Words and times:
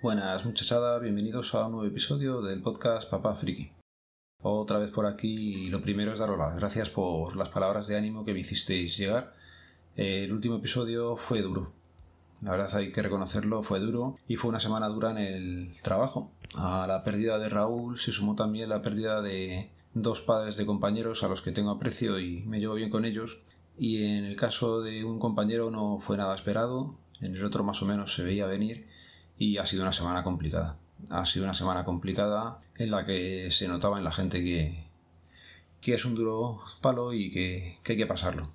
Buenas 0.00 0.44
muchachada, 0.44 1.00
bienvenidos 1.00 1.56
a 1.56 1.66
un 1.66 1.72
nuevo 1.72 1.88
episodio 1.88 2.40
del 2.40 2.62
podcast 2.62 3.10
Papá 3.10 3.34
Friki. 3.34 3.72
Otra 4.40 4.78
vez 4.78 4.92
por 4.92 5.06
aquí 5.06 5.64
y 5.66 5.70
lo 5.70 5.82
primero 5.82 6.12
es 6.12 6.20
daros 6.20 6.38
las 6.38 6.54
gracias 6.54 6.88
por 6.88 7.34
las 7.34 7.48
palabras 7.48 7.88
de 7.88 7.96
ánimo 7.96 8.24
que 8.24 8.32
me 8.32 8.38
hicisteis 8.38 8.96
llegar. 8.96 9.34
El 9.96 10.32
último 10.32 10.58
episodio 10.58 11.16
fue 11.16 11.42
duro. 11.42 11.72
La 12.42 12.52
verdad 12.52 12.76
hay 12.76 12.92
que 12.92 13.02
reconocerlo, 13.02 13.64
fue 13.64 13.80
duro 13.80 14.16
y 14.28 14.36
fue 14.36 14.50
una 14.50 14.60
semana 14.60 14.86
dura 14.86 15.10
en 15.10 15.18
el 15.18 15.82
trabajo. 15.82 16.30
A 16.54 16.86
la 16.86 17.02
pérdida 17.02 17.40
de 17.40 17.48
Raúl 17.48 17.98
se 17.98 18.12
sumó 18.12 18.36
también 18.36 18.68
la 18.68 18.82
pérdida 18.82 19.20
de 19.20 19.72
dos 19.94 20.20
padres 20.20 20.56
de 20.56 20.64
compañeros 20.64 21.24
a 21.24 21.28
los 21.28 21.42
que 21.42 21.50
tengo 21.50 21.72
aprecio 21.72 22.20
y 22.20 22.44
me 22.44 22.60
llevo 22.60 22.74
bien 22.74 22.90
con 22.90 23.04
ellos. 23.04 23.38
Y 23.76 24.04
en 24.04 24.26
el 24.26 24.36
caso 24.36 24.80
de 24.80 25.02
un 25.02 25.18
compañero 25.18 25.72
no 25.72 25.98
fue 25.98 26.16
nada 26.16 26.36
esperado, 26.36 26.94
en 27.20 27.34
el 27.34 27.42
otro 27.42 27.64
más 27.64 27.82
o 27.82 27.84
menos 27.84 28.14
se 28.14 28.22
veía 28.22 28.46
venir 28.46 28.86
y 29.38 29.58
ha 29.58 29.66
sido 29.66 29.82
una 29.82 29.92
semana 29.92 30.24
complicada. 30.24 30.76
Ha 31.10 31.24
sido 31.26 31.44
una 31.44 31.54
semana 31.54 31.84
complicada 31.84 32.60
en 32.76 32.90
la 32.90 33.06
que 33.06 33.50
se 33.50 33.68
notaba 33.68 33.98
en 33.98 34.04
la 34.04 34.12
gente 34.12 34.42
que, 34.42 34.84
que 35.80 35.94
es 35.94 36.04
un 36.04 36.14
duro 36.14 36.60
palo 36.80 37.12
y 37.12 37.30
que, 37.30 37.78
hay 37.86 37.96
que 37.96 38.06
pasarlo. 38.06 38.50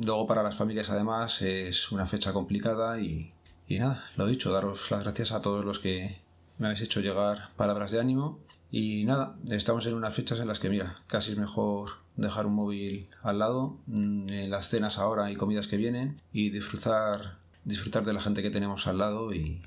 Luego 0.00 0.26
para 0.26 0.42
las 0.42 0.56
familias 0.56 0.90
además 0.90 1.42
es 1.42 1.90
una 1.90 2.06
fecha 2.06 2.32
complicada 2.32 3.00
y, 3.00 3.32
y 3.66 3.78
nada, 3.78 4.04
lo 4.16 4.26
dicho, 4.26 4.52
daros 4.52 4.90
las 4.90 5.02
gracias 5.02 5.32
a 5.32 5.40
todos 5.40 5.64
los 5.64 5.80
que 5.80 6.20
me 6.58 6.66
habéis 6.66 6.82
hecho 6.82 7.00
llegar 7.00 7.50
palabras 7.56 7.90
de 7.90 8.00
ánimo 8.00 8.38
y 8.70 9.04
nada, 9.04 9.36
estamos 9.48 9.86
en 9.86 9.94
unas 9.94 10.14
fechas 10.14 10.40
en 10.40 10.46
las 10.46 10.60
que 10.60 10.68
mira, 10.68 11.02
casi 11.06 11.32
es 11.32 11.38
mejor 11.38 11.90
dejar 12.16 12.46
un 12.46 12.54
móvil 12.54 13.08
al 13.22 13.38
lado 13.38 13.78
mm, 13.86 14.28
en 14.28 14.50
las 14.50 14.68
cenas 14.68 14.98
ahora 14.98 15.30
y 15.30 15.36
comidas 15.36 15.68
que 15.68 15.78
vienen 15.78 16.20
y 16.32 16.50
disfrutar 16.50 17.38
disfrutar 17.64 18.04
de 18.04 18.12
la 18.12 18.20
gente 18.20 18.42
que 18.42 18.50
tenemos 18.50 18.86
al 18.86 18.98
lado 18.98 19.32
y, 19.32 19.62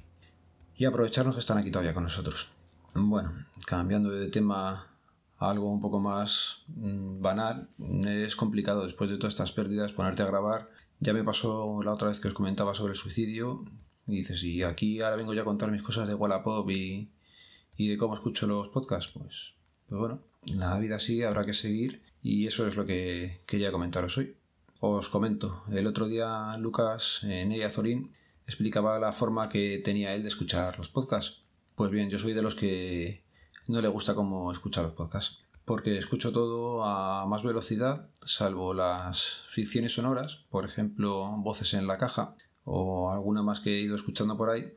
y 0.75 0.85
aprovecharnos 0.85 1.35
que 1.35 1.39
están 1.39 1.57
aquí 1.57 1.71
todavía 1.71 1.93
con 1.93 2.03
nosotros. 2.03 2.47
Bueno, 2.93 3.45
cambiando 3.65 4.09
de 4.09 4.27
tema 4.27 4.87
a 5.37 5.49
algo 5.49 5.71
un 5.71 5.81
poco 5.81 5.99
más 5.99 6.63
mm, 6.67 7.21
banal, 7.21 7.69
es 8.05 8.35
complicado 8.35 8.85
después 8.85 9.09
de 9.09 9.17
todas 9.17 9.33
estas 9.33 9.51
pérdidas 9.51 9.93
ponerte 9.93 10.23
a 10.23 10.27
grabar. 10.27 10.69
Ya 10.99 11.13
me 11.13 11.23
pasó 11.23 11.81
la 11.83 11.93
otra 11.93 12.09
vez 12.09 12.19
que 12.19 12.27
os 12.27 12.33
comentaba 12.33 12.75
sobre 12.75 12.93
el 12.93 12.97
suicidio 12.97 13.65
y 14.07 14.17
dices, 14.17 14.43
y 14.43 14.63
aquí 14.63 15.01
ahora 15.01 15.15
vengo 15.15 15.33
ya 15.33 15.41
a 15.41 15.45
contar 15.45 15.71
mis 15.71 15.83
cosas 15.83 16.07
de 16.07 16.15
Wallapop 16.15 16.69
y, 16.69 17.11
y 17.77 17.87
de 17.89 17.97
cómo 17.97 18.13
escucho 18.13 18.45
los 18.45 18.67
podcasts, 18.69 19.11
pues, 19.11 19.53
pues 19.87 19.99
bueno, 19.99 20.21
la 20.45 20.77
vida 20.79 20.99
sigue, 20.99 21.25
habrá 21.25 21.45
que 21.45 21.53
seguir 21.53 22.03
y 22.21 22.47
eso 22.47 22.67
es 22.67 22.75
lo 22.75 22.85
que 22.85 23.41
quería 23.45 23.71
comentaros 23.71 24.17
hoy. 24.17 24.35
Os 24.79 25.09
comento, 25.09 25.63
el 25.71 25.87
otro 25.87 26.07
día 26.07 26.57
Lucas 26.57 27.19
en 27.23 27.51
ella 27.51 27.69
Zorín 27.69 28.11
explicaba 28.51 28.99
la 28.99 29.13
forma 29.13 29.47
que 29.49 29.81
tenía 29.83 30.13
él 30.13 30.23
de 30.23 30.29
escuchar 30.29 30.77
los 30.77 30.89
podcasts. 30.89 31.41
Pues 31.75 31.89
bien, 31.89 32.09
yo 32.09 32.19
soy 32.19 32.33
de 32.33 32.41
los 32.41 32.55
que 32.55 33.23
no 33.67 33.81
le 33.81 33.87
gusta 33.87 34.13
cómo 34.13 34.51
escuchar 34.51 34.83
los 34.83 34.93
podcasts, 34.93 35.39
porque 35.63 35.97
escucho 35.97 36.33
todo 36.33 36.83
a 36.83 37.25
más 37.25 37.43
velocidad, 37.43 38.09
salvo 38.25 38.73
las 38.73 39.43
ficciones 39.49 39.93
sonoras, 39.93 40.45
por 40.49 40.65
ejemplo, 40.65 41.33
voces 41.37 41.73
en 41.73 41.87
la 41.87 41.97
caja 41.97 42.35
o 42.65 43.09
alguna 43.09 43.41
más 43.41 43.61
que 43.61 43.77
he 43.77 43.81
ido 43.81 43.95
escuchando 43.95 44.35
por 44.37 44.49
ahí, 44.49 44.73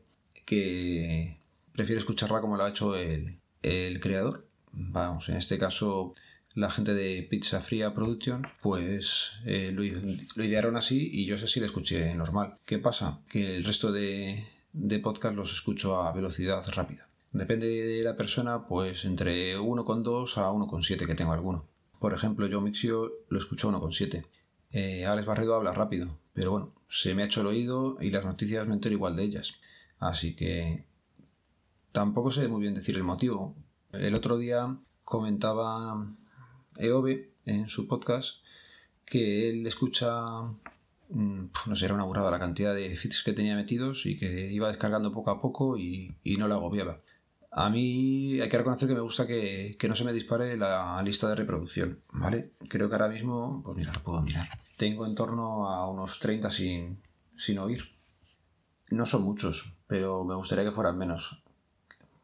que 0.46 1.40
prefiero 1.72 1.98
escucharla 1.98 2.40
como 2.40 2.56
lo 2.56 2.62
ha 2.62 2.70
hecho 2.70 2.94
el, 2.94 3.40
el 3.62 3.98
creador. 4.00 4.46
Vamos, 4.72 5.28
en 5.28 5.36
este 5.36 5.58
caso 5.58 6.14
la 6.54 6.70
gente 6.70 6.94
de 6.94 7.26
Pizza 7.28 7.60
Fría 7.60 7.94
Production, 7.94 8.46
pues 8.62 9.32
eh, 9.44 9.72
lo, 9.72 9.82
idearon 9.84 10.76
así 10.76 11.10
y 11.12 11.26
yo 11.26 11.36
sé 11.36 11.48
si 11.48 11.60
lo 11.60 11.66
escuché 11.66 12.14
normal. 12.14 12.54
¿Qué 12.64 12.78
pasa? 12.78 13.20
Que 13.28 13.56
el 13.56 13.64
resto 13.64 13.90
de, 13.90 14.44
de 14.72 14.98
podcast 15.00 15.34
los 15.34 15.52
escucho 15.52 16.00
a 16.00 16.12
velocidad 16.12 16.64
rápida. 16.68 17.08
Depende 17.32 17.66
de 17.66 18.02
la 18.04 18.16
persona, 18.16 18.66
pues 18.68 19.04
entre 19.04 19.58
1,2 19.58 20.36
a 20.36 20.50
1,7 20.50 21.06
que 21.06 21.16
tengo 21.16 21.32
alguno. 21.32 21.66
Por 21.98 22.14
ejemplo, 22.14 22.46
yo 22.46 22.60
Mixio 22.60 23.12
lo 23.28 23.38
escucho 23.38 23.68
a 23.68 23.72
1,7. 23.72 24.24
Eh, 24.70 25.06
Alex 25.06 25.26
Barredo 25.26 25.56
habla 25.56 25.72
rápido, 25.72 26.18
pero 26.32 26.52
bueno, 26.52 26.72
se 26.88 27.14
me 27.14 27.22
ha 27.22 27.26
hecho 27.26 27.40
el 27.40 27.48
oído 27.48 27.96
y 28.00 28.10
las 28.10 28.24
noticias 28.24 28.66
me 28.68 28.74
entero 28.74 28.94
igual 28.94 29.16
de 29.16 29.24
ellas. 29.24 29.54
Así 29.98 30.36
que 30.36 30.84
tampoco 31.90 32.30
sé 32.30 32.46
muy 32.46 32.60
bien 32.60 32.74
decir 32.74 32.96
el 32.96 33.02
motivo. 33.02 33.56
El 33.92 34.14
otro 34.14 34.36
día 34.36 34.76
comentaba 35.04 36.06
Eove 36.78 37.30
en 37.46 37.68
su 37.68 37.86
podcast 37.86 38.44
que 39.04 39.50
él 39.50 39.66
escucha, 39.66 40.42
mm, 41.10 41.44
no 41.66 41.76
sé, 41.76 41.84
era 41.84 41.94
una 41.94 42.04
burrada 42.04 42.30
la 42.30 42.38
cantidad 42.38 42.74
de 42.74 42.96
feeds 42.96 43.22
que 43.22 43.32
tenía 43.32 43.54
metidos 43.54 44.06
y 44.06 44.16
que 44.16 44.50
iba 44.52 44.68
descargando 44.68 45.12
poco 45.12 45.30
a 45.30 45.40
poco 45.40 45.76
y, 45.78 46.16
no 46.38 46.48
le 46.48 46.54
agobiaba. 46.54 47.00
A 47.50 47.70
mí 47.70 48.40
hay 48.40 48.48
que 48.48 48.58
reconocer 48.58 48.88
que 48.88 48.94
me 48.94 49.00
gusta 49.00 49.26
que, 49.26 49.76
no 49.88 49.94
se 49.94 50.04
me 50.04 50.12
dispare 50.12 50.56
la 50.56 51.00
lista 51.04 51.28
de 51.28 51.36
reproducción, 51.36 52.00
¿vale? 52.12 52.52
Creo 52.68 52.88
que 52.88 52.94
ahora 52.96 53.08
mismo, 53.08 53.62
pues 53.64 53.76
mira, 53.76 53.92
lo 53.92 54.02
puedo 54.02 54.22
mirar. 54.22 54.48
Tengo 54.76 55.06
en 55.06 55.14
torno 55.14 55.68
a 55.68 55.88
unos 55.88 56.18
30 56.18 56.50
sin, 56.50 57.00
sin 57.36 57.58
oír. 57.58 57.94
No 58.90 59.06
son 59.06 59.22
muchos, 59.22 59.72
pero 59.86 60.24
me 60.24 60.34
gustaría 60.34 60.64
que 60.64 60.72
fueran 60.72 60.98
menos. 60.98 61.43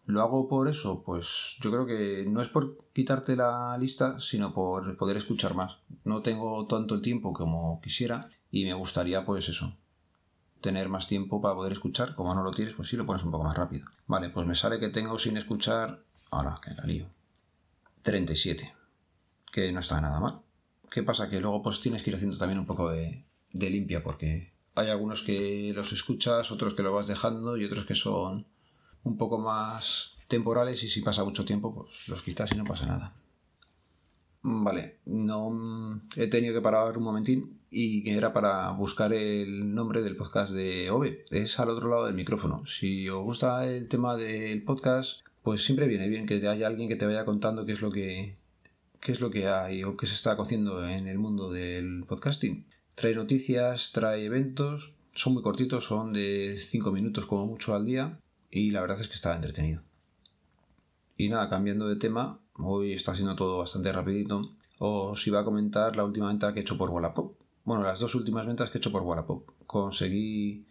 ¿Lo 0.07 0.23
hago 0.23 0.49
por 0.49 0.69
eso? 0.69 1.03
Pues 1.05 1.57
yo 1.61 1.71
creo 1.71 1.87
que 1.87 2.25
no 2.29 2.43
es 2.43 2.49
por 2.49 2.79
quitarte 2.93 3.37
la 3.37 3.77
lista, 3.79 4.21
sino 4.21 4.53
por 4.53 4.97
poder 4.97 5.17
escuchar 5.17 5.55
más. 5.55 5.79
No 6.05 6.21
tengo 6.21 6.67
tanto 6.67 6.97
el 6.97 7.03
tiempo 7.03 7.33
como 7.33 7.81
quisiera 7.81 8.31
y 8.51 8.65
me 8.65 8.75
gustaría 8.75 9.25
pues 9.25 9.49
eso, 9.49 9.77
tener 10.61 10.89
más 10.89 11.07
tiempo 11.07 11.41
para 11.41 11.55
poder 11.55 11.73
escuchar. 11.73 12.15
Como 12.15 12.35
no 12.35 12.43
lo 12.43 12.51
tienes, 12.51 12.75
pues 12.75 12.89
sí 12.89 12.97
lo 12.97 13.07
pones 13.07 13.23
un 13.23 13.31
poco 13.31 13.45
más 13.45 13.57
rápido. 13.57 13.87
Vale, 14.07 14.31
pues 14.31 14.47
me 14.47 14.55
sale 14.55 14.81
que 14.81 14.89
tengo 14.89 15.19
sin 15.19 15.37
escuchar... 15.37 16.03
Ahora, 16.33 16.61
que 16.65 16.75
la 16.75 16.85
lío. 16.85 17.07
37. 18.03 18.75
Que 19.53 19.73
no 19.73 19.81
está 19.81 20.01
nada 20.01 20.21
mal. 20.21 20.41
¿Qué 20.91 21.03
pasa? 21.03 21.29
Que 21.29 21.41
luego 21.41 21.63
pues 21.63 21.81
tienes 21.81 22.03
que 22.03 22.11
ir 22.11 22.17
haciendo 22.17 22.39
también 22.39 22.59
un 22.59 22.67
poco 22.67 22.91
de, 22.91 23.25
de 23.53 23.71
limpia 23.71 24.03
porque 24.03 24.53
hay 24.75 24.89
algunos 24.89 25.23
que 25.23 25.73
los 25.75 25.93
escuchas, 25.93 26.51
otros 26.51 26.75
que 26.75 26.83
lo 26.83 26.93
vas 26.93 27.07
dejando 27.07 27.57
y 27.57 27.65
otros 27.65 27.85
que 27.85 27.95
son 27.95 28.47
un 29.05 29.17
poco 29.17 29.39
más 29.39 30.17
temporales 30.29 30.83
y 30.85 30.89
si 30.89 31.01
pasa 31.03 31.25
mucho 31.25 31.45
tiempo, 31.45 31.75
pues 31.75 32.09
los 32.09 32.23
quitas 32.23 32.53
y 32.53 32.57
no 32.57 32.65
pasa 32.65 32.87
nada. 32.87 33.15
Vale, 34.43 34.97
no 35.05 36.01
he 36.17 36.27
tenido 36.29 36.55
que 36.55 36.63
parar 36.63 36.97
un 36.97 37.05
momentín 37.05 37.59
y 37.71 38.09
era 38.09 38.33
para 38.33 38.71
buscar 38.71 39.13
el 39.13 39.75
nombre 39.75 40.03
del 40.03 40.17
podcast 40.17 40.53
de 40.53 40.91
OVE. 40.91 41.25
Es 41.31 41.59
al 41.59 41.69
otro 41.69 41.91
lado 41.91 42.07
del 42.07 42.15
micrófono. 42.15 42.65
Si 42.67 43.09
os 43.09 43.23
gusta 43.23 43.67
el 43.67 43.89
tema 43.89 44.17
del 44.17 44.63
podcast, 44.63 45.21
pues 45.43 45.65
siempre 45.65 45.87
viene 45.89 46.09
bien 46.09 46.27
que 46.27 46.47
haya 46.49 46.67
alguien 46.67 46.89
que 46.89 46.97
te 46.97 47.07
vaya 47.07 47.27
contando 47.27 47.67
qué 47.67 47.73
es 47.73 47.83
lo 47.83 47.93
que 47.93 48.37
qué 49.01 49.13
es 49.13 49.21
lo 49.21 49.31
que 49.31 49.49
hay 49.49 49.83
o 49.85 49.97
qué 49.97 50.07
se 50.07 50.15
está 50.15 50.37
cociendo 50.37 50.87
en 50.87 51.09
el 51.09 51.19
mundo 51.19 51.51
del 51.51 52.05
podcasting. 52.07 52.67
Trae 52.95 53.15
noticias, 53.15 53.93
trae 53.93 54.25
eventos, 54.25 54.93
son 55.15 55.35
muy 55.35 55.43
cortitos, 55.43 55.85
son 55.85 56.13
de 56.13 56.57
5 56.59 56.93
minutos 56.93 57.27
como 57.27 57.47
mucho 57.47 57.75
al 57.75 57.87
día 57.87 58.19
y 58.51 58.71
la 58.71 58.81
verdad 58.81 59.01
es 59.01 59.09
que 59.09 59.15
estaba 59.15 59.35
entretenido. 59.35 59.83
Y 61.17 61.29
nada, 61.29 61.49
cambiando 61.51 61.89
de 61.89 61.97
tema, 61.97 62.41
hoy 62.55 62.93
está 62.93 63.15
siendo 63.15 63.37
todo 63.37 63.59
bastante 63.59 63.93
rapidito. 63.93 64.53
Os 64.79 65.27
iba 65.27 65.41
a 65.41 65.45
comentar 65.45 65.97
la 65.97 66.05
última 66.05 66.29
venta 66.29 66.53
que 66.53 66.61
he 66.61 66.63
hecho 66.63 66.79
por 66.79 66.91
Wallapop. 66.91 67.37
Bueno, 67.65 67.85
las 67.85 68.01
dos 68.01 68.15
últimas 68.15 68.47
ventas 68.47 68.71
que 68.71 68.79
he 68.79 68.81
hecho 68.81 68.93
por 68.93 69.03
Wallapop. 69.03 69.51
Conseguí 69.67 70.65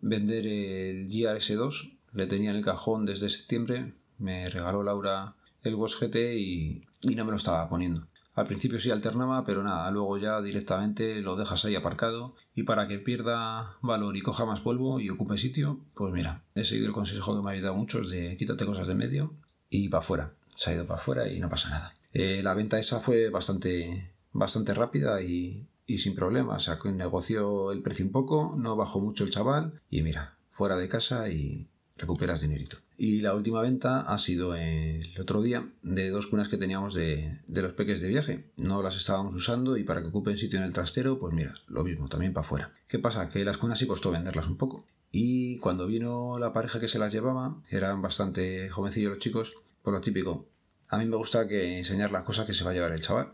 vender 0.00 0.46
el 0.46 1.08
GRS2, 1.08 1.92
le 2.12 2.26
tenía 2.26 2.50
en 2.50 2.56
el 2.56 2.64
cajón 2.64 3.06
desde 3.06 3.30
septiembre, 3.30 3.94
me 4.18 4.50
regaló 4.50 4.82
Laura 4.82 5.36
el 5.62 5.76
Boss 5.76 5.98
GT 5.98 6.16
y, 6.36 6.82
y 7.02 7.14
no 7.14 7.24
me 7.24 7.30
lo 7.30 7.36
estaba 7.36 7.68
poniendo. 7.68 8.06
Al 8.36 8.46
principio 8.46 8.78
sí 8.78 8.90
alternaba, 8.90 9.46
pero 9.46 9.62
nada, 9.62 9.90
luego 9.90 10.18
ya 10.18 10.42
directamente 10.42 11.22
lo 11.22 11.36
dejas 11.36 11.64
ahí 11.64 11.74
aparcado 11.74 12.34
y 12.54 12.64
para 12.64 12.86
que 12.86 12.98
pierda 12.98 13.78
valor 13.80 14.14
y 14.14 14.20
coja 14.20 14.44
más 14.44 14.60
polvo 14.60 15.00
y 15.00 15.08
ocupe 15.08 15.38
sitio, 15.38 15.80
pues 15.94 16.12
mira, 16.12 16.44
he 16.54 16.64
seguido 16.64 16.86
el 16.86 16.92
consejo 16.92 17.34
que 17.34 17.42
me 17.42 17.48
habéis 17.48 17.62
dado 17.62 17.76
muchos 17.76 18.10
de 18.10 18.36
quítate 18.36 18.66
cosas 18.66 18.86
de 18.86 18.94
medio 18.94 19.34
y 19.70 19.88
para 19.88 20.00
afuera. 20.02 20.32
Se 20.54 20.68
ha 20.68 20.74
ido 20.74 20.86
para 20.86 21.00
afuera 21.00 21.32
y 21.32 21.40
no 21.40 21.48
pasa 21.48 21.70
nada. 21.70 21.94
Eh, 22.12 22.42
la 22.42 22.52
venta 22.52 22.78
esa 22.78 23.00
fue 23.00 23.30
bastante, 23.30 24.12
bastante 24.32 24.74
rápida 24.74 25.22
y, 25.22 25.66
y 25.86 25.98
sin 25.98 26.14
problemas. 26.14 26.56
O 26.56 26.60
sea, 26.60 26.78
que 26.78 26.92
negoció 26.92 27.72
el 27.72 27.82
precio 27.82 28.04
un 28.04 28.12
poco, 28.12 28.54
no 28.58 28.76
bajó 28.76 29.00
mucho 29.00 29.24
el 29.24 29.30
chaval 29.30 29.80
y 29.88 30.02
mira, 30.02 30.36
fuera 30.50 30.76
de 30.76 30.90
casa 30.90 31.30
y, 31.30 31.68
recuperas 31.96 32.40
dinerito. 32.40 32.78
Y 32.98 33.20
la 33.20 33.34
última 33.34 33.60
venta 33.62 34.00
ha 34.00 34.18
sido 34.18 34.54
el 34.54 35.14
otro 35.20 35.42
día 35.42 35.68
de 35.82 36.10
dos 36.10 36.26
cunas 36.26 36.48
que 36.48 36.56
teníamos 36.56 36.94
de, 36.94 37.40
los 37.46 37.72
peques 37.72 38.00
de 38.00 38.08
viaje. 38.08 38.50
No 38.62 38.82
las 38.82 38.96
estábamos 38.96 39.34
usando 39.34 39.76
y 39.76 39.84
para 39.84 40.00
que 40.00 40.08
ocupen 40.08 40.38
sitio 40.38 40.58
en 40.58 40.64
el 40.64 40.72
trastero, 40.72 41.18
pues 41.18 41.34
mira, 41.34 41.54
lo 41.68 41.84
mismo, 41.84 42.08
también 42.08 42.32
para 42.32 42.46
afuera. 42.46 42.72
¿Qué 42.88 42.98
pasa? 42.98 43.28
Que 43.28 43.44
las 43.44 43.58
cunas 43.58 43.78
sí 43.78 43.86
costó 43.86 44.10
venderlas 44.10 44.46
un 44.46 44.56
poco. 44.56 44.86
Y 45.10 45.58
cuando 45.58 45.86
vino 45.86 46.38
la 46.38 46.52
pareja 46.52 46.80
que 46.80 46.88
se 46.88 46.98
las 46.98 47.12
llevaba, 47.12 47.62
eran 47.70 48.02
bastante 48.02 48.68
jovencillos 48.70 49.10
los 49.10 49.18
chicos, 49.18 49.54
por 49.82 49.92
lo 49.92 50.00
típico. 50.00 50.46
A 50.88 50.98
mí 50.98 51.06
me 51.06 51.16
gusta 51.16 51.48
que 51.48 51.78
enseñar 51.78 52.12
las 52.12 52.24
cosas 52.24 52.46
que 52.46 52.54
se 52.54 52.64
va 52.64 52.70
a 52.70 52.74
llevar 52.74 52.92
el 52.92 53.00
chaval. 53.00 53.32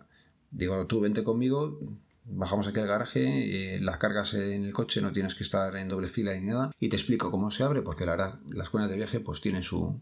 Digo, 0.51 0.87
tú 0.87 1.01
vente 1.01 1.25
conmigo, 1.25 1.79
Bajamos 2.25 2.69
aquí 2.69 2.81
al 2.81 2.87
garaje, 2.87 3.75
eh, 3.75 3.81
las 3.81 3.99
cargas 3.99 4.35
en 4.35 4.65
el 4.65 4.73
coche, 4.73 5.03
no 5.03 5.13
tienes 5.13 5.35
que 5.35 5.43
estar 5.43 5.75
en 5.77 5.89
doble 5.89 6.09
fila 6.09 6.35
ni 6.35 6.47
nada. 6.47 6.73
Y 6.79 6.89
te 6.89 6.97
explico 6.97 7.31
cómo 7.31 7.51
se 7.51 7.63
abre, 7.65 7.83
porque 7.83 8.07
la 8.07 8.13
verdad, 8.13 8.41
las 8.55 8.71
cuerdas 8.71 8.91
de 8.91 8.97
viaje 8.97 9.21
pues 9.21 9.41
tienen 9.41 9.63
su, 9.63 10.01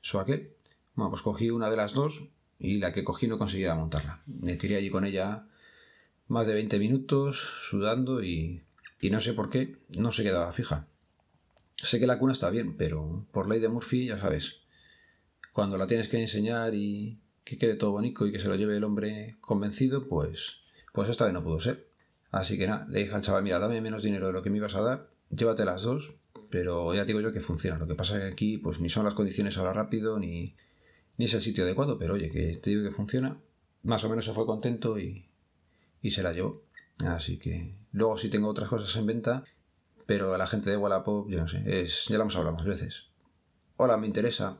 su 0.00 0.18
aquel. 0.18 0.54
Bueno, 0.94 1.10
pues 1.10 1.22
cogí 1.22 1.50
una 1.50 1.70
de 1.70 1.76
las 1.76 1.92
dos 1.92 2.24
y 2.58 2.78
la 2.78 2.92
que 2.92 3.04
cogí 3.04 3.26
no 3.26 3.38
conseguía 3.38 3.74
montarla. 3.74 4.20
Me 4.26 4.56
tiré 4.56 4.76
allí 4.76 4.90
con 4.90 5.04
ella 5.04 5.46
más 6.28 6.46
de 6.46 6.54
20 6.54 6.78
minutos 6.78 7.42
sudando 7.62 8.22
y, 8.22 8.62
y 9.00 9.10
no 9.10 9.20
sé 9.20 9.32
por 9.32 9.50
qué 9.50 9.78
no 9.96 10.12
se 10.12 10.22
quedaba 10.22 10.52
fija. 10.52 10.86
Sé 11.82 11.98
que 11.98 12.06
la 12.06 12.18
cuna 12.18 12.32
está 12.32 12.50
bien, 12.50 12.76
pero 12.76 13.26
por 13.32 13.48
ley 13.48 13.58
de 13.58 13.68
Murphy, 13.68 14.06
ya 14.06 14.20
sabes, 14.20 14.60
cuando 15.52 15.76
la 15.76 15.86
tienes 15.86 16.08
que 16.08 16.20
enseñar 16.20 16.74
y 16.74 17.18
que 17.44 17.58
quede 17.58 17.74
todo 17.74 17.90
bonito 17.92 18.26
y 18.26 18.32
que 18.32 18.38
se 18.38 18.48
lo 18.48 18.54
lleve 18.54 18.76
el 18.76 18.84
hombre 18.84 19.36
convencido, 19.40 20.08
pues, 20.08 20.58
pues 20.92 21.08
esta 21.08 21.24
vez 21.24 21.34
no 21.34 21.42
pudo 21.42 21.60
ser. 21.60 21.88
Así 22.30 22.56
que 22.56 22.66
nada, 22.66 22.86
le 22.88 23.00
dije 23.00 23.14
al 23.14 23.22
chaval, 23.22 23.42
mira, 23.42 23.58
dame 23.58 23.80
menos 23.80 24.02
dinero 24.02 24.28
de 24.28 24.32
lo 24.32 24.42
que 24.42 24.50
me 24.50 24.56
ibas 24.58 24.74
a 24.74 24.80
dar, 24.80 25.10
llévate 25.30 25.64
las 25.64 25.82
dos, 25.82 26.14
pero 26.50 26.94
ya 26.94 27.04
digo 27.04 27.20
yo 27.20 27.32
que 27.32 27.40
funciona. 27.40 27.78
Lo 27.78 27.86
que 27.86 27.94
pasa 27.94 28.16
es 28.16 28.20
que 28.20 28.32
aquí, 28.32 28.58
pues 28.58 28.80
ni 28.80 28.88
son 28.88 29.04
las 29.04 29.14
condiciones 29.14 29.58
ahora 29.58 29.72
rápido, 29.72 30.18
ni, 30.18 30.54
ni 31.18 31.24
es 31.26 31.34
el 31.34 31.42
sitio 31.42 31.64
adecuado, 31.64 31.98
pero 31.98 32.14
oye, 32.14 32.30
que 32.30 32.56
te 32.56 32.70
digo 32.70 32.82
que 32.82 32.94
funciona. 32.94 33.38
Más 33.82 34.04
o 34.04 34.08
menos 34.08 34.24
se 34.24 34.32
fue 34.32 34.46
contento 34.46 34.98
y, 34.98 35.28
y 36.00 36.10
se 36.12 36.22
la 36.22 36.32
llevó. 36.32 36.62
Así 37.06 37.38
que 37.38 37.74
luego 37.92 38.16
sí 38.16 38.28
tengo 38.28 38.48
otras 38.48 38.68
cosas 38.68 38.94
en 38.96 39.06
venta, 39.06 39.44
pero 40.06 40.34
a 40.34 40.38
la 40.38 40.46
gente 40.46 40.70
de 40.70 40.76
Wallapop, 40.76 41.28
yo 41.28 41.40
no 41.40 41.48
sé, 41.48 41.62
es, 41.66 42.06
ya 42.08 42.16
lo 42.16 42.22
hemos 42.22 42.36
hablado 42.36 42.56
más 42.56 42.66
veces. 42.66 43.08
Hola, 43.76 43.96
me 43.96 44.06
interesa, 44.06 44.58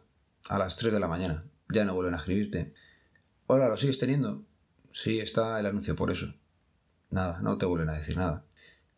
a 0.48 0.58
las 0.58 0.76
3 0.76 0.92
de 0.92 1.00
la 1.00 1.08
mañana. 1.08 1.44
Ya 1.68 1.84
no 1.84 1.94
vuelven 1.94 2.14
a 2.14 2.18
escribirte. 2.18 2.74
Hola, 3.46 3.68
¿lo 3.68 3.76
sigues 3.76 3.98
teniendo? 3.98 4.44
Sí, 4.92 5.20
está 5.20 5.58
el 5.58 5.66
anuncio 5.66 5.96
por 5.96 6.10
eso. 6.10 6.34
Nada, 7.10 7.40
no 7.42 7.58
te 7.58 7.66
vuelven 7.66 7.88
a 7.88 7.96
decir 7.96 8.16
nada. 8.16 8.44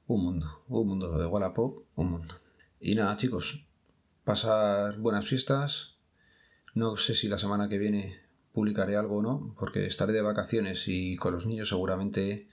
Un 0.07 0.25
mundo, 0.25 0.65
un 0.69 0.89
mundo 0.89 1.09
lo 1.09 1.19
de 1.19 1.27
Wallapop, 1.27 1.85
un 1.97 2.11
mundo. 2.11 2.35
Y 2.81 2.95
nada, 2.95 3.17
chicos, 3.17 3.65
pasar 4.25 4.99
buenas 4.99 5.27
fiestas. 5.27 5.97
No 6.75 6.97
sé 6.97 7.15
si 7.15 7.29
la 7.29 7.39
semana 7.39 7.69
que 7.69 7.79
viene 7.79 8.21
publicaré 8.53 8.97
algo 8.97 9.17
o 9.17 9.23
no, 9.23 9.55
porque 9.59 9.87
estaré 9.87 10.13
de 10.13 10.23
vacaciones 10.23 10.85
y 10.87 11.17
con 11.17 11.33
los 11.33 11.47
niños 11.47 11.69
seguramente 11.69 12.49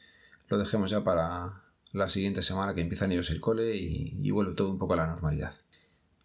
lo 0.47 0.57
dejemos 0.57 0.89
ya 0.89 1.03
para 1.03 1.63
la 1.91 2.09
siguiente 2.09 2.41
semana 2.41 2.73
que 2.73 2.81
empiezan 2.81 3.11
ellos 3.11 3.29
el 3.29 3.41
cole 3.41 3.75
y, 3.75 4.17
y 4.21 4.31
vuelve 4.31 4.53
todo 4.53 4.69
un 4.69 4.79
poco 4.79 4.94
a 4.94 4.97
la 4.97 5.07
normalidad. 5.07 5.53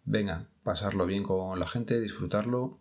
Venga, 0.05 0.47
pasarlo 0.63 1.05
bien 1.05 1.23
con 1.23 1.59
la 1.59 1.67
gente, 1.67 1.99
disfrutarlo. 1.99 2.79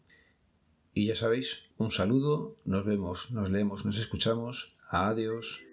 Y 0.98 1.04
ya 1.08 1.14
sabéis, 1.14 1.58
un 1.76 1.90
saludo, 1.90 2.56
nos 2.64 2.87
vemos, 2.87 3.31
nos 3.31 3.50
leemos, 3.50 3.84
nos 3.84 3.98
escuchamos. 3.98 4.72
Adiós. 4.88 5.65